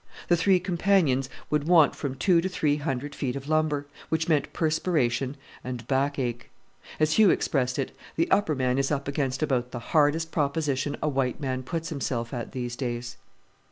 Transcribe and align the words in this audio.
The 0.29 0.35
three 0.35 0.59
companions 0.59 1.29
would 1.51 1.67
want 1.67 1.95
from 1.95 2.15
two 2.15 2.41
to 2.41 2.49
three 2.49 2.77
hundred 2.77 3.13
feet 3.13 3.35
of 3.35 3.47
lumber, 3.47 3.85
which 4.09 4.27
meant 4.27 4.51
perspiration 4.51 5.37
and 5.63 5.87
backache. 5.87 6.49
As 6.99 7.13
Hugh 7.17 7.29
expressed 7.29 7.77
it, 7.77 7.95
"the 8.15 8.25
upper 8.31 8.55
man 8.55 8.79
is 8.79 8.89
up 8.89 9.07
against 9.07 9.43
about 9.43 9.69
the 9.69 9.77
hardest 9.93 10.31
proposition 10.31 10.97
a 11.03 11.07
white 11.07 11.39
man 11.39 11.61
puts 11.61 11.89
himself 11.89 12.33
at, 12.33 12.51
these 12.51 12.75
days." 12.75 13.17